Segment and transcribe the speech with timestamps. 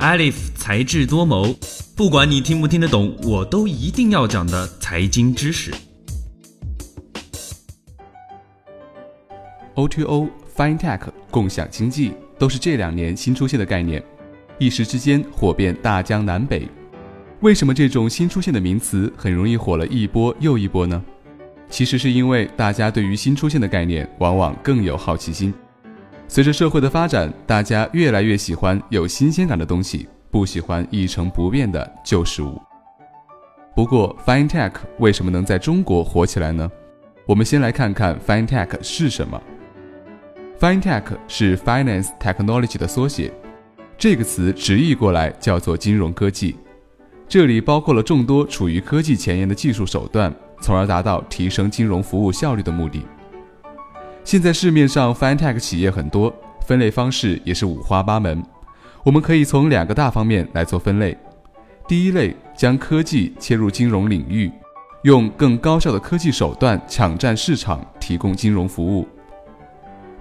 [0.00, 1.54] Alif 才智多谋，
[1.94, 5.70] 不管你听不听得懂，我都一定要讲的财经知识。
[9.74, 14.02] O2O、FinTech、共享经济都是这两年新出现的概念，
[14.58, 16.66] 一时之间火遍大江南北。
[17.40, 21.04] 为什么这种新出现的名词很容易火了一波又一波呢？
[21.68, 25.52] 其实是因为大家对于新出现的概念往往更有好奇心。
[26.32, 32.56] 随着社会的发展，大家越来越喜欢有新鲜感的东西，不喜欢一成不变的旧事物。
[33.74, 36.70] 不过，FinTech 为什么能在中国火起来呢？
[37.26, 39.42] 我们先来看看 FinTech 是什么。
[40.60, 43.32] FinTech 是 Finance Technology 的缩写，
[43.98, 46.54] 这个词直译过来叫做金融科技。
[47.26, 53.02] 这里包括了众多处于科技前沿的技术手段，从而达到提升金融服务效率的目的。
[54.30, 56.32] 现在市面上 FinTech 企业很多，
[56.64, 58.40] 分类方式也是五花八门。
[59.02, 61.18] 我们可以从两个大方面来做分类。
[61.88, 64.48] 第一类将科技切入金融领域，
[65.02, 69.08] 用更高效的科技手段抢占市场，提供金融服务。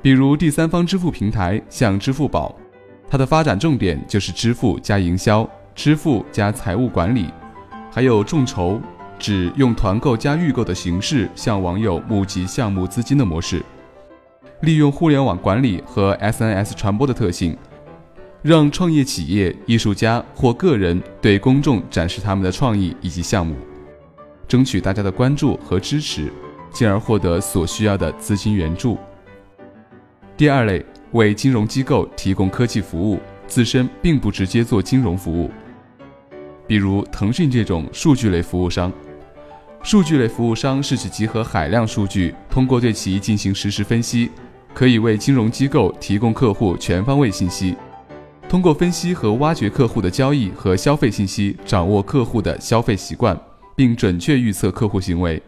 [0.00, 2.56] 比如第三方支付平台，像支付宝，
[3.10, 7.26] 它的发展重点就是支付加营销、支付加财务管理，
[7.92, 8.80] 还有众筹，
[9.18, 13.62] 指用团购加预购的形式向网友募集项目资金的模式。
[14.62, 17.56] 利用互联网管理和 SNS 传播的特性，
[18.42, 23.54] 让创业企业、艺术家或个人对公众展示他们的创意以及项目，
[24.48, 26.32] 争取大家的关注和支持，
[26.72, 28.98] 进而获得所需要的资金援助。
[30.36, 35.50] 第二类为金融机构提供科技服务，自身并不直接做金融服务。
[36.66, 38.92] 比如腾讯这种数据类服务商。
[39.82, 44.30] 数据类服务商是指集合海量数据，通过对其进行实时分析，
[44.78, 47.74] 可以为金融机构提供客户全方位信息。
[48.48, 53.36] 通过分析和挖掘客户的交易和消费信息，掌握客户的消费习惯，
[53.74, 55.42] 并准确预测客户行为。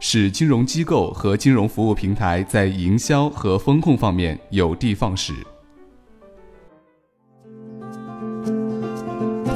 [0.00, 5.32] 使金融机构和金融服务平台在营销和风控方面有的放矢。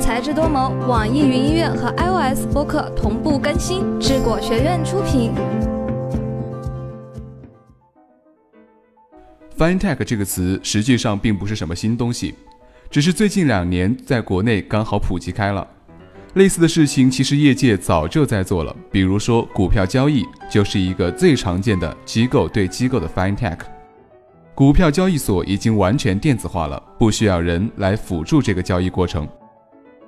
[0.00, 5.32] 才智多谋，网易云音乐和 iOS 播客同步更新，智果学院出品。
[9.62, 12.34] FinTech 这个词实际上并不是什么新东西，
[12.90, 15.64] 只是最近两年在国内刚好普及开了。
[16.34, 23.58] 类似的事情其实业界早就在做了，比如说股票交易就是一个最常见的机构对机构的 FinTech。
[24.52, 29.28] 股票交易所已经完全电子化了，不需要人来辅助这个交易过程。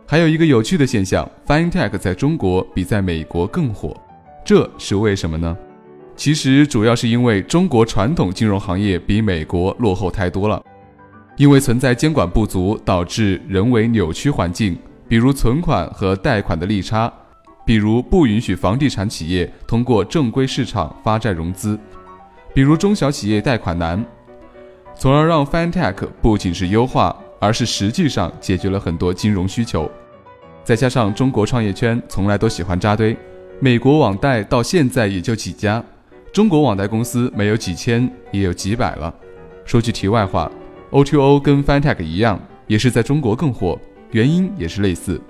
[0.05, 3.97] 还有一个有趣的现象，FinTech 在中国比在美国更火，
[4.45, 5.57] 这是为什么呢？
[6.17, 10.63] 其实主要是因为中国传统金融行业比美国落后太多了，
[11.37, 14.77] 因为存在监管不足，导致人为扭曲环境。
[15.07, 17.13] 比如存款和贷款的利差，
[17.67, 21.79] 比如不允许房地产企业通过正规市场发债融资，
[22.55, 24.03] 比如中小企业贷款难，
[24.97, 29.91] 从而让 FinTech 不仅是优化，而是实际上解决了很多金融需求。
[30.65, 33.15] 再加上中国创业圈从来都喜欢扎堆，
[33.61, 35.85] 美国网贷到现在也就几家，
[36.35, 39.15] 中国网贷公司没有几千也有几百了。
[39.65, 40.51] 说句题外话
[40.91, 43.79] ，O2O 跟 FinTech 一样，也是在中国更火。
[44.11, 45.21] 原因也是类似，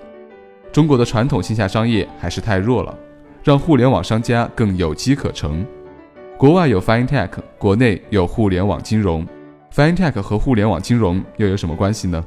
[0.71, 2.97] 中国的传统线下商业还是太弱了，
[3.43, 5.63] 让互联网商家更有机可乘。
[6.39, 7.29] 国外有 FinTech，
[7.59, 9.23] 国内有互联网金融。
[9.75, 12.25] FinTech 和互联网金融又有什么关系呢？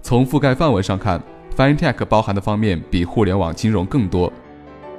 [0.00, 1.22] 从覆盖范围上看
[1.54, 4.32] ，FinTech 包含的方面比互联网金融更多，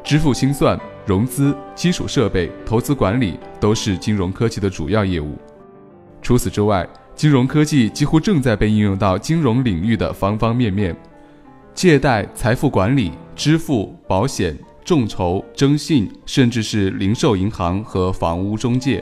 [0.04, 5.38] 支付清算、融资、基础设备、投资管理都是金融科技的主要业务。
[6.22, 6.86] 除此之外，
[7.16, 10.94] 金融科技几乎正在被应用到金融领域的方方面面，
[11.74, 14.54] 借贷、财富管理、支付、保险、
[14.84, 19.02] 众筹、征信，甚至是零售银行和房屋中介，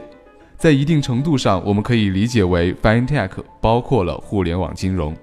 [0.60, 5.18] 在一定程度上，我们可以理解为 FinTech 包括了互联网金融。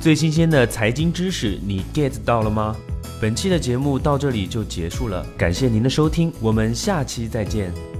[0.00, 2.74] 最新鲜的财经知识，你 get 到了吗？
[3.20, 7.97] 本期的节目到这里就结束了，感谢您的收听，我们下期再见。